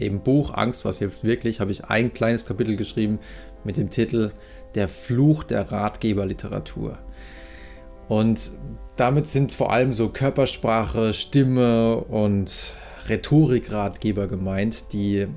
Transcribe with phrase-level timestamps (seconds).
[0.00, 3.18] eben Buch Angst, was hilft wirklich, habe ich ein kleines Kapitel geschrieben
[3.64, 4.32] mit dem Titel
[4.74, 6.98] Der Fluch der Ratgeberliteratur.
[8.08, 8.50] Und
[8.96, 12.74] damit sind vor allem so Körpersprache, Stimme und
[13.08, 15.28] Rhetorikratgeber gemeint, die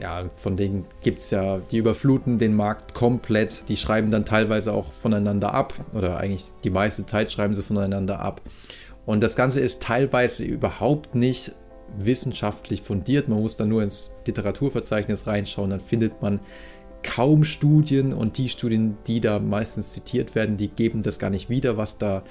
[0.00, 3.68] ja, von denen gibt es ja, die überfluten den Markt komplett.
[3.68, 8.20] Die schreiben dann teilweise auch voneinander ab oder eigentlich die meiste Zeit schreiben sie voneinander
[8.20, 8.42] ab.
[9.06, 11.52] Und das Ganze ist teilweise überhaupt nicht
[11.98, 13.28] wissenschaftlich fundiert.
[13.28, 16.40] Man muss dann nur ins Literaturverzeichnis reinschauen, dann findet man
[17.02, 21.48] kaum Studien und die Studien, die da meistens zitiert werden, die geben das gar nicht
[21.48, 22.22] wieder, was da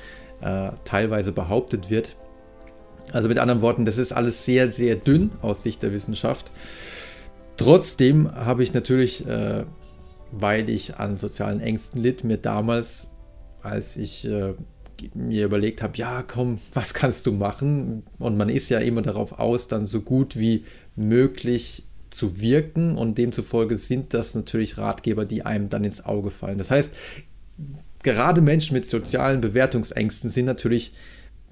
[0.42, 2.16] äh, teilweise behauptet wird.
[3.14, 6.52] Also mit anderen Worten, das ist alles sehr, sehr dünn aus Sicht der Wissenschaft.
[7.58, 9.64] Trotzdem habe ich natürlich, äh,
[10.32, 13.12] weil ich an sozialen Ängsten litt, mir damals,
[13.62, 14.56] als ich äh,
[15.14, 18.04] mir überlegt habe, ja, komm, was kannst du machen?
[18.18, 20.64] Und man ist ja immer darauf aus, dann so gut wie
[20.96, 26.58] möglich zu wirken und demzufolge sind das natürlich Ratgeber, die einem dann ins Auge fallen.
[26.58, 26.94] Das heißt,
[28.04, 30.94] gerade Menschen mit sozialen Bewertungsängsten sind natürlich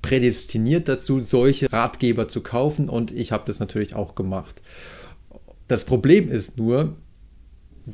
[0.02, 4.62] prädestiniert dazu, solche Ratgeber zu kaufen und ich habe das natürlich auch gemacht.
[5.68, 6.96] Das Problem ist nur,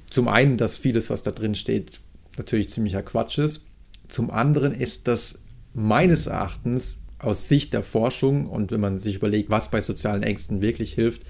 [0.09, 1.99] zum einen, dass vieles, was da drin steht,
[2.37, 3.65] natürlich ziemlicher Quatsch ist.
[4.09, 5.39] Zum anderen ist das
[5.73, 10.61] meines Erachtens aus Sicht der Forschung und wenn man sich überlegt, was bei sozialen Ängsten
[10.61, 11.23] wirklich hilft,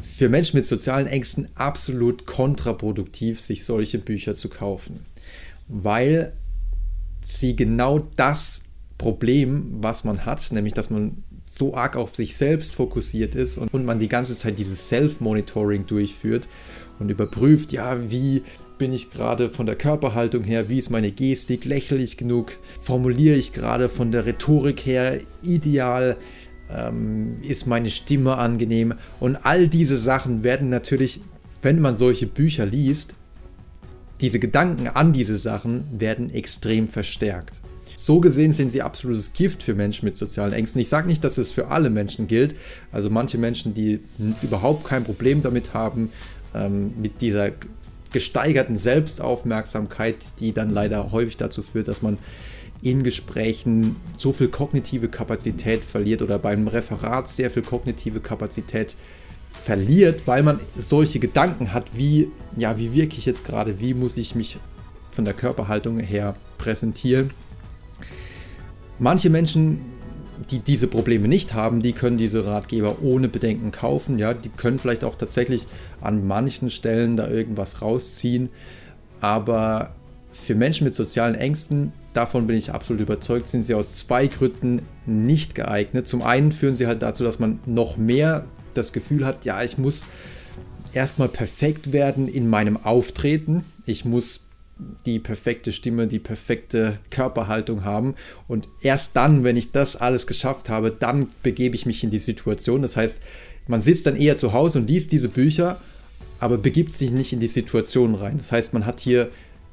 [0.00, 5.00] für Menschen mit sozialen Ängsten absolut kontraproduktiv, sich solche Bücher zu kaufen,
[5.68, 6.32] weil
[7.26, 8.62] sie genau das
[8.96, 13.72] Problem, was man hat, nämlich dass man so arg auf sich selbst fokussiert ist und,
[13.72, 16.46] und man die ganze Zeit dieses Self-Monitoring durchführt
[16.98, 18.42] und überprüft, ja, wie
[18.78, 23.36] bin ich gerade von der Körperhaltung her, wie ist meine Gestik, lächle ich genug, formuliere
[23.36, 26.16] ich gerade von der Rhetorik her ideal,
[26.70, 31.20] ähm, ist meine Stimme angenehm und all diese Sachen werden natürlich,
[31.62, 33.14] wenn man solche Bücher liest,
[34.20, 37.60] diese Gedanken an diese Sachen werden extrem verstärkt.
[37.96, 40.80] So gesehen sind sie absolutes Gift für Menschen mit sozialen Ängsten.
[40.80, 42.54] Ich sage nicht, dass es für alle Menschen gilt.
[42.92, 44.00] Also manche Menschen, die
[44.40, 46.10] überhaupt kein Problem damit haben,
[46.54, 47.50] ähm, mit dieser
[48.12, 52.18] gesteigerten Selbstaufmerksamkeit, die dann leider häufig dazu führt, dass man
[52.80, 58.94] in Gesprächen so viel kognitive Kapazität verliert oder beim Referat sehr viel kognitive Kapazität
[59.52, 64.16] verliert, weil man solche Gedanken hat, wie, ja, wie wirke ich jetzt gerade, wie muss
[64.16, 64.58] ich mich
[65.10, 67.30] von der Körperhaltung her präsentieren?
[69.00, 69.80] Manche Menschen,
[70.50, 74.18] die diese Probleme nicht haben, die können diese Ratgeber ohne Bedenken kaufen.
[74.18, 75.66] Ja, die können vielleicht auch tatsächlich
[76.00, 78.50] an manchen Stellen da irgendwas rausziehen.
[79.20, 79.94] Aber
[80.30, 84.82] für Menschen mit sozialen Ängsten, davon bin ich absolut überzeugt, sind sie aus zwei Gründen
[85.06, 86.06] nicht geeignet.
[86.06, 88.44] Zum einen führen sie halt dazu, dass man noch mehr
[88.74, 90.04] das Gefühl hat, ja, ich muss
[90.92, 93.64] erstmal perfekt werden in meinem Auftreten.
[93.86, 94.47] Ich muss
[95.06, 98.14] die perfekte Stimme, die perfekte Körperhaltung haben.
[98.46, 102.18] Und erst dann, wenn ich das alles geschafft habe, dann begebe ich mich in die
[102.18, 102.82] Situation.
[102.82, 103.20] Das heißt,
[103.66, 105.80] man sitzt dann eher zu Hause und liest diese Bücher,
[106.40, 108.36] aber begibt sich nicht in die Situation rein.
[108.36, 109.30] Das heißt, man hat hier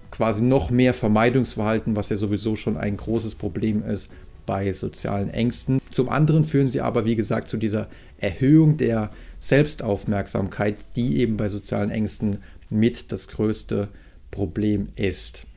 [0.10, 4.10] quasi noch mehr Vermeidungsverhalten, was ja sowieso schon ein großes Problem ist
[4.46, 5.80] bei sozialen Ängsten.
[5.92, 7.88] Zum anderen führen sie aber, wie gesagt, zu dieser
[8.18, 12.38] Erhöhung der Selbstaufmerksamkeit, die eben bei sozialen Ängsten
[12.70, 14.05] mit das größte Problem
[14.36, 15.48] Problem ist.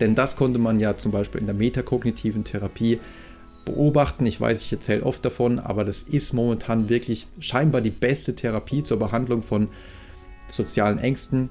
[0.00, 3.00] Denn das konnte man ja zum Beispiel in der metakognitiven Therapie
[3.64, 4.24] beobachten.
[4.26, 8.82] Ich weiß, ich erzähle oft davon, aber das ist momentan wirklich scheinbar die beste Therapie
[8.82, 9.68] zur Behandlung von
[10.48, 11.50] sozialen Ängsten.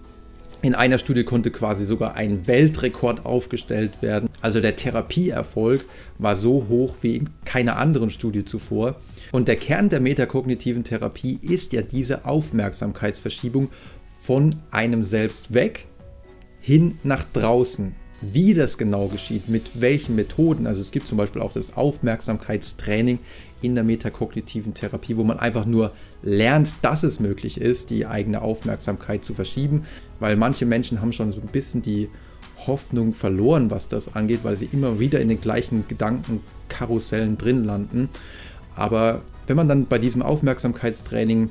[0.63, 4.27] In einer Studie konnte quasi sogar ein Weltrekord aufgestellt werden.
[4.41, 5.85] Also der Therapieerfolg
[6.17, 8.95] war so hoch wie in keiner anderen Studie zuvor.
[9.31, 13.69] Und der Kern der metakognitiven Therapie ist ja diese Aufmerksamkeitsverschiebung
[14.19, 15.85] von einem selbst weg
[16.61, 17.93] hin nach draußen.
[18.19, 20.65] Wie das genau geschieht, mit welchen Methoden.
[20.65, 23.19] Also es gibt zum Beispiel auch das Aufmerksamkeitstraining
[23.61, 25.91] in der metakognitiven Therapie, wo man einfach nur
[26.23, 29.85] lernt, dass es möglich ist, die eigene Aufmerksamkeit zu verschieben,
[30.19, 32.09] weil manche Menschen haben schon so ein bisschen die
[32.65, 38.09] Hoffnung verloren, was das angeht, weil sie immer wieder in den gleichen Gedankenkarussellen drin landen.
[38.75, 41.49] Aber wenn man dann bei diesem Aufmerksamkeitstraining,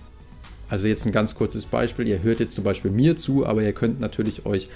[0.68, 3.72] also jetzt ein ganz kurzes Beispiel, ihr hört jetzt zum Beispiel mir zu, aber ihr
[3.72, 4.68] könnt natürlich euch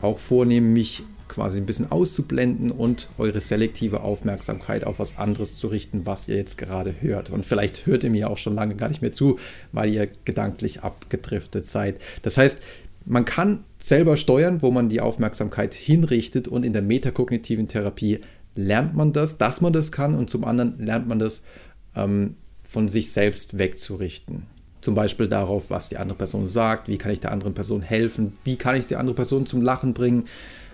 [0.00, 5.68] auch vornehmen, mich quasi ein bisschen auszublenden und eure selektive Aufmerksamkeit auf was anderes zu
[5.68, 7.30] richten, was ihr jetzt gerade hört.
[7.30, 9.38] Und vielleicht hört ihr mir auch schon lange gar nicht mehr zu,
[9.72, 11.98] weil ihr gedanklich abgedriftet seid.
[12.22, 12.58] Das heißt,
[13.04, 18.20] man kann selber steuern, wo man die Aufmerksamkeit hinrichtet und in der metakognitiven Therapie
[18.54, 21.44] lernt man das, dass man das kann und zum anderen lernt man das,
[21.94, 24.42] ähm, von sich selbst wegzurichten.
[24.86, 28.38] Zum Beispiel darauf, was die andere Person sagt, wie kann ich der anderen Person helfen,
[28.44, 30.26] wie kann ich die andere Person zum Lachen bringen.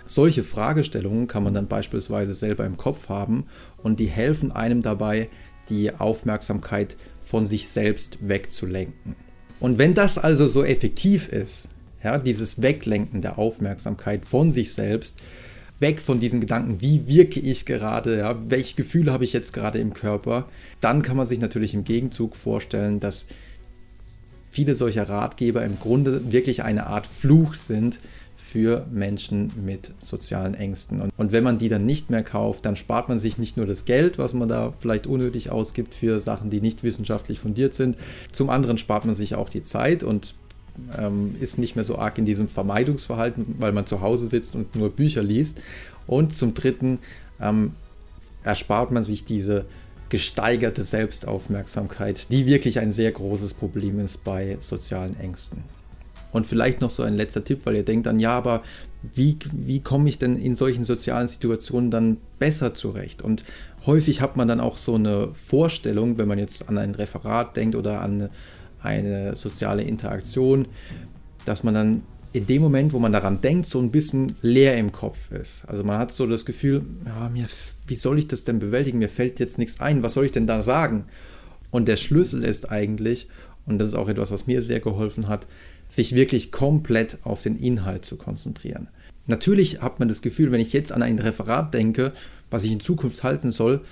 [0.05, 3.47] Solche Fragestellungen kann man dann beispielsweise selber im Kopf haben
[3.83, 5.31] und die helfen einem dabei,
[5.71, 9.17] die Aufmerksamkeit von sich selbst wegzulenken.
[9.61, 11.71] Und wenn das also so effektiv ist,
[12.05, 15.23] ja, dieses Weglenken der Aufmerksamkeit von sich selbst,
[15.79, 19.79] weg von diesen Gedanken, wie wirke ich gerade, ja, welche Gefühle habe ich jetzt gerade
[19.79, 20.49] im Körper,
[20.83, 23.25] dann kann man sich natürlich im Gegenzug vorstellen, dass
[24.53, 27.99] viele solcher Ratgeber im Grunde wirklich eine Art Fluch sind
[28.37, 31.01] für Menschen mit sozialen Ängsten.
[31.01, 33.65] Und, und, wenn man die dann nicht mehr kauft, dann spart man sich nicht nur
[33.65, 37.97] das Geld, was man da vielleicht unnötig ausgibt für Sachen, die nicht wissenschaftlich fundiert sind.
[38.31, 40.35] Zum anderen spart man sich auch die Zeit und
[40.99, 44.77] ähm, ist nicht mehr so arg in diesem Vermeidungsverhalten, weil man zu Hause sitzt und
[44.77, 45.59] nur Bücher liest.
[46.07, 46.99] Und zum Dritten
[47.41, 47.73] ähm,
[48.45, 49.65] erspart man sich diese
[50.13, 55.65] gesteigerte Selbstaufmerksamkeit, die wirklich ein sehr großes Problem ist bei sozialen Ängsten.
[56.33, 58.63] Und vielleicht noch so ein letzter Tipp, weil ihr denkt dann, ja, aber
[59.15, 63.23] wie, wie komme ich denn in solchen sozialen Situationen dann besser zurecht?
[63.23, 63.45] Und
[63.87, 67.75] häufig hat man dann auch so eine Vorstellung, wenn man jetzt an ein Referat denkt
[67.75, 68.29] oder an
[68.83, 70.69] eine soziale Interaktion,
[71.47, 74.93] dass man dann in dem Moment, wo man daran denkt, so ein bisschen leer im
[74.93, 75.65] Kopf ist.
[75.67, 77.47] Also man hat so das Gefühl, ja, mir,
[77.87, 78.99] wie soll ich das denn bewältigen?
[78.99, 80.03] Mir fällt jetzt nichts ein.
[80.03, 81.05] Was soll ich denn da sagen?
[81.71, 83.29] Und der Schlüssel ist eigentlich,
[83.67, 85.47] und das ist auch etwas, was mir sehr geholfen hat,
[85.89, 88.89] sich wirklich komplett auf den Inhalt zu konzentrieren.
[89.27, 92.13] Natürlich hat man das Gefühl, wenn ich jetzt an ein Referat denke,
[92.51, 93.83] was ich in Zukunft halten soll,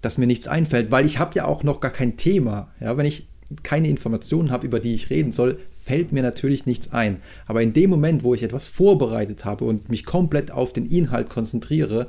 [0.00, 2.68] dass mir nichts einfällt, weil ich habe ja auch noch gar kein Thema.
[2.80, 3.26] Ja, wenn ich
[3.62, 5.58] keine Informationen habe, über die ich reden soll,
[5.88, 7.22] fällt mir natürlich nichts ein.
[7.46, 11.30] Aber in dem Moment, wo ich etwas vorbereitet habe und mich komplett auf den Inhalt
[11.30, 12.08] konzentriere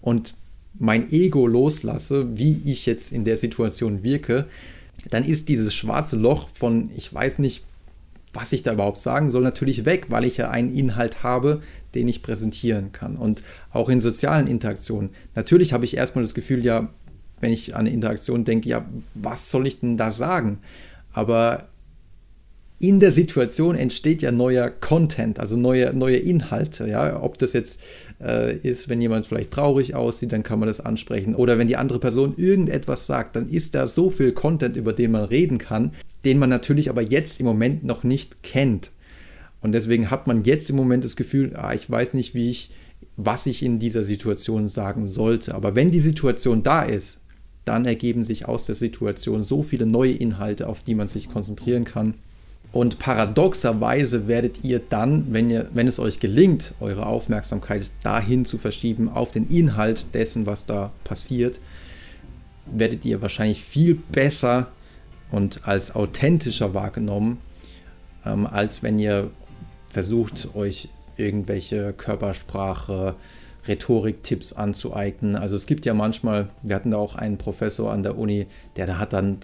[0.00, 0.34] und
[0.78, 4.46] mein Ego loslasse, wie ich jetzt in der Situation wirke,
[5.10, 7.64] dann ist dieses schwarze Loch von ich weiß nicht,
[8.32, 11.60] was ich da überhaupt sagen soll, natürlich weg, weil ich ja einen Inhalt habe,
[11.96, 13.16] den ich präsentieren kann.
[13.16, 13.42] Und
[13.72, 15.10] auch in sozialen Interaktionen.
[15.34, 16.88] Natürlich habe ich erstmal das Gefühl, ja,
[17.40, 20.60] wenn ich an Interaktion denke, ja, was soll ich denn da sagen?
[21.12, 21.66] Aber
[22.80, 26.86] in der Situation entsteht ja neuer Content, also neue, neue Inhalte.
[26.86, 27.20] Ja?
[27.20, 27.80] Ob das jetzt
[28.20, 31.34] äh, ist, wenn jemand vielleicht traurig aussieht, dann kann man das ansprechen.
[31.34, 35.10] Oder wenn die andere Person irgendetwas sagt, dann ist da so viel Content, über den
[35.10, 35.92] man reden kann,
[36.24, 38.92] den man natürlich aber jetzt im Moment noch nicht kennt.
[39.60, 42.70] Und deswegen hat man jetzt im Moment das Gefühl, ah, ich weiß nicht, wie ich,
[43.16, 45.56] was ich in dieser Situation sagen sollte.
[45.56, 47.22] Aber wenn die Situation da ist,
[47.64, 51.84] dann ergeben sich aus der Situation so viele neue Inhalte, auf die man sich konzentrieren
[51.84, 52.14] kann.
[52.78, 58.56] Und paradoxerweise werdet ihr dann, wenn, ihr, wenn es euch gelingt, eure Aufmerksamkeit dahin zu
[58.56, 61.58] verschieben, auf den Inhalt dessen, was da passiert,
[62.66, 64.68] werdet ihr wahrscheinlich viel besser
[65.32, 67.38] und als authentischer wahrgenommen,
[68.24, 69.32] ähm, als wenn ihr
[69.88, 73.16] versucht, euch irgendwelche Körpersprache,
[73.66, 75.34] Rhetorik-Tipps anzueignen.
[75.34, 78.46] Also es gibt ja manchmal, wir hatten da auch einen Professor an der Uni,
[78.76, 79.40] der da hat dann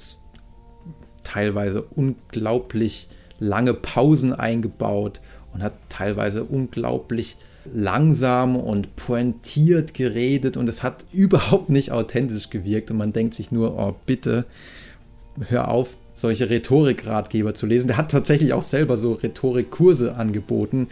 [1.24, 3.08] teilweise unglaublich
[3.38, 5.20] lange Pausen eingebaut
[5.52, 7.36] und hat teilweise unglaublich
[7.72, 13.50] langsam und pointiert geredet und es hat überhaupt nicht authentisch gewirkt und man denkt sich
[13.50, 14.44] nur, oh bitte,
[15.48, 17.88] hör auf, solche Rhetorikratgeber zu lesen.
[17.88, 20.88] Der hat tatsächlich auch selber so Rhetorikkurse angeboten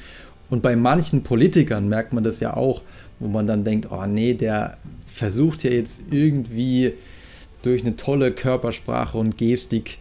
[0.50, 2.82] und bei manchen Politikern merkt man das ja auch,
[3.18, 6.94] wo man dann denkt, oh nee, der versucht ja jetzt irgendwie
[7.62, 9.98] durch eine tolle Körpersprache und Gestik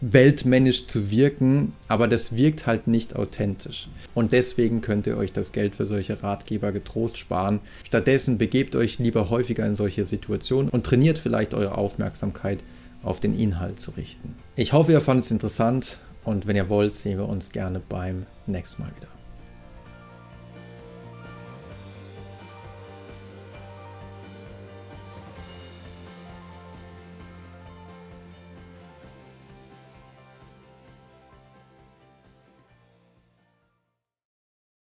[0.00, 3.88] weltmännisch zu wirken, aber das wirkt halt nicht authentisch.
[4.14, 7.60] Und deswegen könnt ihr euch das Geld für solche Ratgeber getrost sparen.
[7.84, 12.62] Stattdessen begebt euch lieber häufiger in solche Situationen und trainiert vielleicht eure Aufmerksamkeit
[13.02, 14.34] auf den Inhalt zu richten.
[14.56, 18.26] Ich hoffe, ihr fandet es interessant und wenn ihr wollt, sehen wir uns gerne beim
[18.46, 19.17] nächsten Mal wieder.